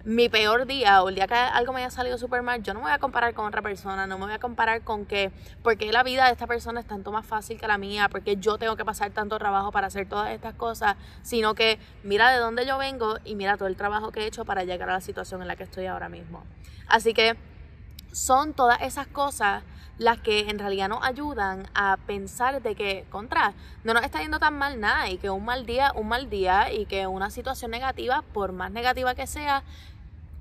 mi 0.04 0.30
peor 0.30 0.66
día 0.66 1.04
o 1.04 1.10
el 1.10 1.16
día 1.16 1.28
que 1.28 1.36
algo 1.36 1.74
me 1.74 1.82
haya 1.82 1.90
salido 1.90 2.18
súper 2.18 2.42
mal, 2.42 2.64
yo 2.64 2.74
no 2.74 2.80
me 2.80 2.86
voy 2.86 2.94
a 2.94 3.00
comparar 3.00 3.34
con 3.34 3.46
otra 3.46 3.62
persona, 3.62 4.08
no 4.08 4.18
me 4.18 4.26
voy 4.26 4.34
a 4.34 4.40
comparar 4.40 4.82
con 4.82 5.06
que, 5.06 5.32
porque 5.64 5.92
la 5.92 6.04
vida 6.04 6.26
de 6.26 6.32
esta 6.32 6.48
persona 6.48 6.80
es 6.80 6.88
tanto 6.88 7.12
más 7.12 7.26
fácil 7.26 7.60
que 7.60 7.68
la 7.68 7.78
mía, 7.78 8.10
porque 8.10 8.38
yo 8.38 8.58
tengo 8.58 8.76
que 8.76 8.86
pasar 8.86 9.12
tanto 9.12 9.38
trabajo 9.38 9.72
para 9.72 9.88
hacer 9.88 10.08
todas 10.08 10.32
estas 10.32 10.56
cosas, 10.56 10.96
sino 11.22 11.54
que 11.54 11.80
mira 12.04 12.32
de 12.32 12.40
dónde 12.40 12.66
yo 12.66 12.78
vengo 12.78 13.18
y 13.26 13.36
mira 13.36 13.58
todo 13.58 13.68
el 13.68 13.76
trabajo 13.76 14.12
que 14.12 14.22
he 14.22 14.26
hecho 14.26 14.46
para 14.46 14.64
llegar 14.64 14.90
a 14.90 14.94
la 14.94 15.02
situación 15.02 15.42
en 15.42 15.48
la 15.48 15.56
que 15.56 15.64
estoy 15.64 15.86
ahora 15.86 16.10
mismo. 16.10 16.44
Así 16.88 17.14
que 17.14 17.38
son 18.12 18.54
todas 18.54 18.82
esas 18.82 19.08
cosas 19.08 19.64
las 20.02 20.20
que 20.20 20.50
en 20.50 20.58
realidad 20.58 20.90
nos 20.90 21.04
ayudan 21.04 21.68
a 21.76 21.96
pensar 22.08 22.64
de 22.64 22.74
que, 22.74 23.06
contra, 23.12 23.54
no 23.84 23.94
nos 23.94 24.04
está 24.04 24.20
yendo 24.20 24.40
tan 24.40 24.58
mal 24.58 24.80
nada 24.80 25.08
y 25.10 25.18
que 25.20 25.30
un 25.30 25.46
mal 25.46 25.68
día, 25.68 25.92
un 25.96 26.08
mal 26.08 26.28
día 26.28 26.74
y 26.74 26.88
que 26.88 27.06
una 27.06 27.30
situación 27.30 27.70
negativa, 27.70 28.24
por 28.34 28.52
más 28.52 28.72
negativa 28.72 29.14
que 29.14 29.28
sea, 29.28 29.64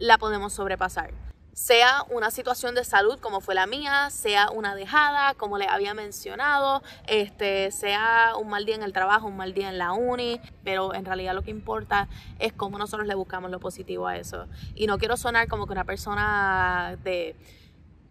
la 0.00 0.18
podemos 0.18 0.54
sobrepasar. 0.54 1.12
Sea 1.52 2.04
una 2.08 2.30
situación 2.30 2.74
de 2.74 2.84
salud 2.84 3.18
como 3.20 3.40
fue 3.40 3.54
la 3.54 3.66
mía, 3.66 4.08
sea 4.10 4.50
una 4.50 4.74
dejada, 4.74 5.34
como 5.34 5.58
le 5.58 5.66
había 5.68 5.92
mencionado, 5.92 6.82
este, 7.06 7.70
sea 7.70 8.32
un 8.40 8.48
mal 8.48 8.64
día 8.64 8.76
en 8.76 8.82
el 8.82 8.94
trabajo, 8.94 9.26
un 9.26 9.36
mal 9.36 9.52
día 9.52 9.68
en 9.68 9.76
la 9.76 9.92
uni, 9.92 10.40
pero 10.64 10.94
en 10.94 11.04
realidad 11.04 11.34
lo 11.34 11.42
que 11.42 11.50
importa 11.50 12.08
es 12.38 12.54
cómo 12.54 12.78
nosotros 12.78 13.06
le 13.06 13.14
buscamos 13.14 13.50
lo 13.50 13.60
positivo 13.60 14.06
a 14.06 14.16
eso. 14.16 14.46
Y 14.74 14.86
no 14.86 14.98
quiero 14.98 15.18
sonar 15.18 15.48
como 15.48 15.66
que 15.66 15.72
una 15.72 15.84
persona 15.84 16.96
de 17.04 17.36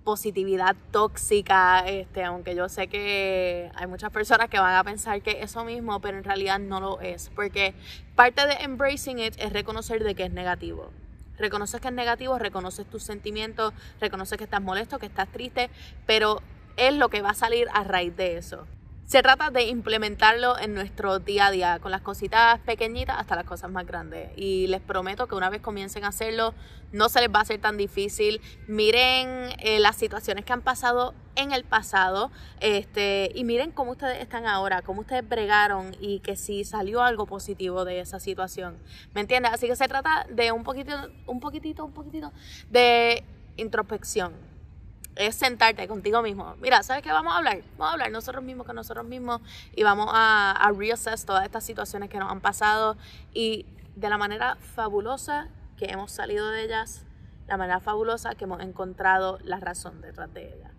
positividad 0.04 0.76
tóxica, 0.92 1.88
este, 1.88 2.24
aunque 2.24 2.56
yo 2.56 2.70
sé 2.70 2.88
que 2.88 3.72
hay 3.74 3.88
muchas 3.88 4.12
personas 4.12 4.50
que 4.50 4.60
van 4.60 4.76
a 4.76 4.84
pensar 4.84 5.22
que 5.24 5.42
eso 5.42 5.66
mismo, 5.66 6.02
pero 6.02 6.20
en 6.20 6.24
realidad 6.24 6.60
no 6.60 6.80
lo 6.80 7.02
es, 7.02 7.32
porque 7.36 7.74
parte 8.16 8.46
de 8.46 8.54
embracing 8.64 9.20
it 9.20 9.36
es 9.40 9.54
reconocer 9.54 10.04
de 10.04 10.14
que 10.14 10.26
es 10.26 10.32
negativo. 10.32 10.92
Reconoces 11.40 11.82
que 11.82 11.88
es 11.88 11.94
negativo, 11.94 12.38
reconoces 12.38 12.86
tus 12.86 13.04
sentimientos, 13.04 13.74
reconoces 14.00 14.38
que 14.38 14.44
estás 14.44 14.62
molesto, 14.62 15.00
que 15.00 15.08
estás 15.08 15.32
triste, 15.32 15.70
pero 16.06 16.42
es 16.78 16.94
lo 16.94 17.10
que 17.10 17.22
va 17.22 17.32
a 17.32 17.36
salir 17.36 17.68
a 17.74 17.84
raíz 17.84 18.16
de 18.16 18.38
eso. 18.38 18.68
Se 19.10 19.24
trata 19.24 19.50
de 19.50 19.64
implementarlo 19.64 20.60
en 20.60 20.76
nuestro 20.76 21.18
día 21.18 21.48
a 21.48 21.52
día, 21.52 21.80
con 21.80 21.90
las 21.90 22.02
cositas 22.02 22.60
pequeñitas 22.60 23.18
hasta 23.18 23.36
las 23.36 23.46
cosas 23.46 23.72
más 23.72 23.88
grandes. 23.88 24.30
Y 24.36 24.68
les 24.68 24.82
prometo 24.82 25.26
que 25.26 25.34
una 25.34 25.50
vez 25.50 25.62
comiencen 25.62 26.04
a 26.04 26.10
hacerlo, 26.10 26.54
no 26.92 27.10
se 27.10 27.22
les 27.22 27.30
va 27.34 27.40
a 27.40 27.42
hacer 27.42 27.60
tan 27.60 27.76
difícil. 27.76 28.40
Miren 28.68 29.50
eh, 29.58 29.80
las 29.80 29.96
situaciones 29.96 30.46
que 30.46 30.54
han 30.54 30.62
pasado 30.62 31.16
en 31.36 31.54
el 31.54 31.64
pasado 31.64 32.30
este, 32.60 33.32
y 33.34 33.46
miren 33.46 33.72
cómo 33.72 33.94
ustedes 33.94 34.22
están 34.22 34.46
ahora, 34.46 34.84
cómo 34.84 35.02
ustedes 35.02 35.28
bregaron 35.28 35.96
y 36.00 36.20
que 36.20 36.36
si 36.36 36.64
salió 36.64 37.02
algo 37.02 37.26
positivo 37.26 37.86
de 37.86 38.02
esa 38.02 38.20
situación. 38.20 38.78
¿Me 39.16 39.22
entiendes? 39.22 39.52
Así 39.52 39.66
que 39.66 39.76
se 39.76 39.88
trata 39.88 40.28
de 40.30 40.52
un 40.52 40.64
poquitito, 40.64 41.10
un 41.26 41.40
poquitito, 41.40 41.84
un 41.84 41.94
poquitito 41.94 42.32
de 42.70 43.24
introspección 43.58 44.49
es 45.20 45.36
sentarte 45.36 45.86
contigo 45.88 46.22
mismo. 46.22 46.56
Mira, 46.62 46.82
¿sabes 46.82 47.04
qué? 47.04 47.12
Vamos 47.12 47.34
a 47.34 47.38
hablar. 47.38 47.62
Vamos 47.78 47.90
a 47.90 47.94
hablar 47.94 48.12
nosotros 48.12 48.44
mismos 48.44 48.66
con 48.66 48.76
nosotros 48.76 49.06
mismos 49.06 49.42
y 49.76 49.84
vamos 49.84 50.10
a, 50.12 50.52
a 50.52 50.72
reassess 50.72 51.26
todas 51.26 51.44
estas 51.44 51.66
situaciones 51.66 52.10
que 52.10 52.18
nos 52.18 52.32
han 52.32 52.40
pasado 52.40 52.96
y 53.34 53.66
de 53.98 54.10
la 54.10 54.18
manera 54.18 54.56
fabulosa 54.76 55.50
que 55.78 55.86
hemos 55.86 56.14
salido 56.14 56.50
de 56.50 56.64
ellas, 56.64 57.04
la 57.48 57.58
manera 57.58 57.82
fabulosa 57.82 58.36
que 58.36 58.46
hemos 58.46 58.62
encontrado 58.62 59.40
la 59.44 59.60
razón 59.60 60.00
detrás 60.02 60.34
de 60.34 60.54
ellas. 60.54 60.72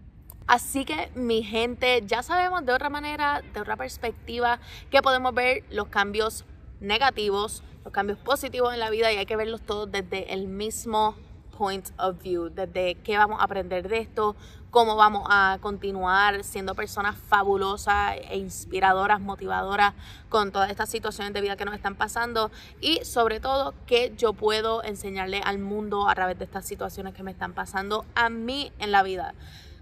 Así 0.46 0.86
que 0.86 1.10
mi 1.14 1.42
gente, 1.42 2.02
ya 2.06 2.22
sabemos 2.22 2.64
de 2.64 2.72
otra 2.72 2.88
manera, 2.88 3.42
de 3.52 3.60
otra 3.60 3.76
perspectiva, 3.76 4.58
que 4.90 5.02
podemos 5.02 5.34
ver 5.34 5.64
los 5.70 5.88
cambios 5.88 6.46
negativos, 6.80 7.62
los 7.84 7.92
cambios 7.92 8.18
positivos 8.18 8.72
en 8.72 8.80
la 8.80 8.88
vida 8.88 9.12
y 9.12 9.16
hay 9.16 9.26
que 9.26 9.36
verlos 9.36 9.60
todos 9.60 9.92
desde 9.92 10.32
el 10.32 10.48
mismo 10.48 11.14
point 11.60 11.90
of 11.98 12.22
view, 12.22 12.48
desde 12.48 12.94
qué 13.04 13.18
vamos 13.18 13.38
a 13.38 13.44
aprender 13.44 13.86
de 13.86 13.98
esto, 13.98 14.34
cómo 14.70 14.96
vamos 14.96 15.26
a 15.28 15.58
continuar 15.60 16.42
siendo 16.42 16.74
personas 16.74 17.18
fabulosas 17.18 18.16
e 18.30 18.38
inspiradoras, 18.38 19.20
motivadoras 19.20 19.92
con 20.30 20.52
todas 20.52 20.70
estas 20.70 20.88
situaciones 20.88 21.34
de 21.34 21.42
vida 21.42 21.56
que 21.56 21.66
nos 21.66 21.74
están 21.74 21.96
pasando 21.96 22.50
y 22.80 23.04
sobre 23.04 23.40
todo 23.40 23.74
qué 23.84 24.14
yo 24.16 24.32
puedo 24.32 24.82
enseñarle 24.84 25.42
al 25.44 25.58
mundo 25.58 26.08
a 26.08 26.14
través 26.14 26.38
de 26.38 26.46
estas 26.46 26.64
situaciones 26.64 27.12
que 27.12 27.22
me 27.22 27.30
están 27.30 27.52
pasando 27.52 28.06
a 28.14 28.30
mí 28.30 28.72
en 28.78 28.90
la 28.90 29.02
vida. 29.02 29.34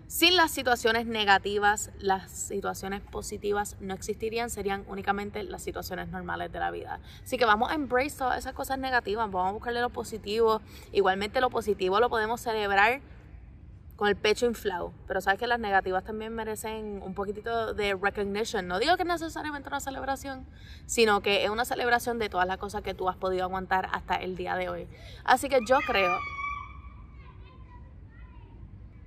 Sin 0.09 0.37
las 0.37 0.50
situaciones 0.53 1.05
negativas, 1.05 1.91
las 1.99 2.31
situaciones 2.31 3.03
positivas 3.03 3.77
no 3.79 3.93
existirían, 3.93 4.49
serían 4.49 4.83
únicamente 4.88 5.43
las 5.43 5.62
situaciones 5.62 6.09
normales 6.09 6.50
de 6.50 6.59
la 6.59 6.71
vida. 6.71 6.99
Así 7.23 7.37
que 7.37 7.45
vamos 7.45 7.71
a 7.71 7.75
embrace 7.75 8.17
todas 8.17 8.38
esas 8.38 8.55
cosas 8.55 8.79
negativas, 8.79 9.31
vamos 9.31 9.50
a 9.50 9.53
buscarle 9.53 9.83
lo 9.83 9.91
positivo. 9.91 10.62
Igualmente 10.93 11.43
lo 11.43 11.50
positivo 11.50 12.00
lo 12.00 12.09
podemos 12.09 12.41
celebrar 12.41 13.03
con 13.97 14.09
el 14.09 14.17
pecho 14.17 14.47
inflado, 14.47 14.95
pero 15.07 15.21
sabes 15.21 15.38
que 15.38 15.47
las 15.47 15.61
negativas 15.61 16.05
también 16.05 16.35
merecen 16.35 17.03
un 17.03 17.12
poquitito 17.12 17.75
de 17.75 17.95
recognition. 17.95 18.67
No 18.67 18.79
digo 18.79 18.97
que 18.97 19.03
es 19.03 19.09
necesariamente 19.09 19.69
una 19.69 19.81
celebración, 19.81 20.47
sino 20.87 21.21
que 21.21 21.45
es 21.45 21.50
una 21.50 21.67
celebración 21.67 22.19
de 22.19 22.31
todas 22.31 22.47
las 22.47 22.57
cosas 22.57 22.81
que 22.81 22.95
tú 22.95 23.11
has 23.11 23.17
podido 23.17 23.45
aguantar 23.45 23.91
hasta 23.93 24.15
el 24.15 24.37
día 24.37 24.57
de 24.57 24.71
hoy. 24.71 24.88
Así 25.25 25.50
que 25.50 25.61
yo 25.69 25.77
creo... 25.87 26.17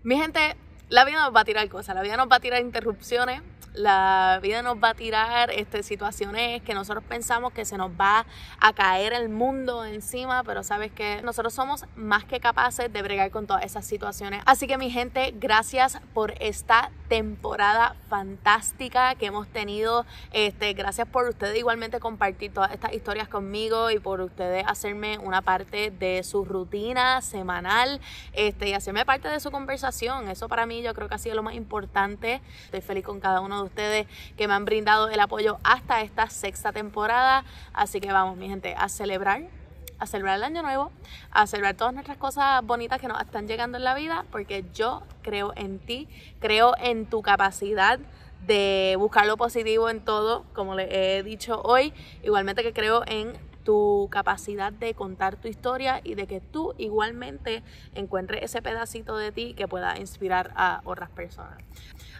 Mi 0.04 0.18
gente, 0.18 0.56
la 0.92 1.06
vida 1.06 1.24
nos 1.24 1.34
va 1.34 1.40
a 1.40 1.46
tirar 1.46 1.68
cosas, 1.70 1.96
la 1.96 2.02
vida 2.02 2.18
nos 2.18 2.30
va 2.30 2.36
a 2.36 2.40
tirar 2.42 2.62
interrupciones, 2.62 3.42
la 3.74 4.40
vida 4.44 4.62
nos 4.62 4.76
va 4.76 4.90
a 4.90 4.94
tirar 4.94 5.50
este, 5.50 5.84
situaciones 5.84 6.62
que 6.64 6.74
nosotros 6.74 7.02
pensamos 7.08 7.54
que 7.54 7.64
se 7.64 7.78
nos 7.78 7.92
va 7.92 8.26
a 8.60 8.74
caer 8.74 9.14
el 9.14 9.30
mundo 9.30 9.86
encima, 9.86 10.44
pero 10.44 10.64
sabes 10.64 10.92
que 10.92 11.22
nosotros 11.22 11.54
somos 11.54 11.86
más 11.96 12.26
que 12.26 12.42
capaces 12.42 12.92
de 12.92 13.02
bregar 13.02 13.32
con 13.32 13.48
todas 13.48 13.64
esas 13.64 13.86
situaciones. 13.86 14.44
Así 14.46 14.68
que 14.68 14.78
mi 14.78 14.92
gente, 14.92 15.34
gracias 15.38 15.98
por 16.14 16.34
esta 16.42 16.92
temporada 17.12 17.98
fantástica 18.08 19.16
que 19.16 19.26
hemos 19.26 19.46
tenido. 19.50 20.06
Este, 20.32 20.72
gracias 20.72 21.06
por 21.10 21.28
ustedes 21.28 21.58
igualmente 21.58 22.00
compartir 22.00 22.54
todas 22.54 22.72
estas 22.72 22.94
historias 22.94 23.28
conmigo 23.28 23.92
y 23.92 24.00
por 24.00 24.22
ustedes 24.22 24.64
hacerme 24.66 25.18
una 25.18 25.42
parte 25.42 25.92
de 25.92 26.24
su 26.24 26.46
rutina 26.46 27.22
semanal 27.22 28.00
este, 28.32 28.70
y 28.70 28.74
hacerme 28.74 29.04
parte 29.04 29.28
de 29.28 29.42
su 29.42 29.52
conversación. 29.52 30.30
Eso 30.30 30.48
para 30.48 30.66
mí 30.66 30.84
yo 30.84 30.94
creo 30.94 31.10
que 31.10 31.16
ha 31.16 31.18
sido 31.18 31.36
lo 31.36 31.44
más 31.44 31.56
importante. 31.56 32.40
Estoy 32.64 32.80
feliz 32.80 33.04
con 33.04 33.20
cada 33.20 33.42
uno 33.42 33.58
de 33.58 33.64
ustedes 33.66 34.08
que 34.38 34.48
me 34.48 34.54
han 34.54 34.64
brindado 34.64 35.10
el 35.10 35.20
apoyo 35.20 35.58
hasta 35.66 36.00
esta 36.04 36.30
sexta 36.30 36.72
temporada. 36.72 37.44
Así 37.74 38.00
que 38.00 38.14
vamos, 38.14 38.38
mi 38.38 38.48
gente, 38.48 38.74
a 38.78 38.88
celebrar 38.88 39.61
a 40.02 40.08
celebrar 40.08 40.38
el 40.38 40.44
año 40.44 40.64
nuevo, 40.64 40.92
a 41.30 41.46
celebrar 41.46 41.76
todas 41.76 41.94
nuestras 41.94 42.18
cosas 42.18 42.66
bonitas 42.66 43.00
que 43.00 43.08
nos 43.08 43.22
están 43.22 43.48
llegando 43.48 43.78
en 43.78 43.84
la 43.84 43.94
vida, 43.94 44.26
porque 44.32 44.66
yo 44.74 45.04
creo 45.22 45.54
en 45.56 45.78
ti, 45.78 46.10
creo 46.40 46.74
en 46.80 47.06
tu 47.06 47.22
capacidad 47.22 48.00
de 48.48 48.96
buscar 48.98 49.28
lo 49.28 49.38
positivo 49.38 49.90
en 49.90 50.04
todo, 50.04 50.44
como 50.54 50.74
le 50.74 51.18
he 51.18 51.22
dicho 51.22 51.62
hoy, 51.64 51.94
igualmente 52.24 52.64
que 52.64 52.74
creo 52.74 53.04
en 53.06 53.34
tu 53.64 54.08
capacidad 54.10 54.74
de 54.74 54.96
contar 54.96 55.36
tu 55.36 55.48
historia 55.48 56.02
y 56.04 56.16
de 56.16 56.26
que 56.26 56.42
tú 56.42 56.74
igualmente 56.80 57.62
encuentres 57.94 58.42
ese 58.42 58.64
pedacito 58.64 59.16
de 59.18 59.32
ti 59.32 59.54
que 59.54 59.68
pueda 59.68 60.00
inspirar 60.00 60.52
a 60.56 60.82
otras 60.84 61.12
personas. 61.12 61.60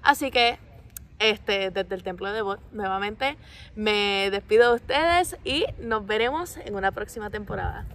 Así 0.04 0.30
que 0.30 0.60
este, 1.22 1.72
desde 1.72 1.96
el 1.96 2.04
Templo 2.04 2.32
de 2.32 2.42
Bot. 2.42 2.60
Nuevamente 2.72 3.38
me 3.76 4.30
despido 4.32 4.70
de 4.70 4.76
ustedes 4.76 5.38
y 5.44 5.66
nos 5.80 6.06
veremos 6.06 6.58
en 6.58 6.76
una 6.76 6.92
próxima 6.92 7.30
temporada. 7.30 7.86